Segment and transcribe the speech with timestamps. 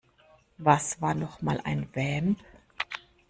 [0.57, 2.39] Was war nochmal ein Vamp?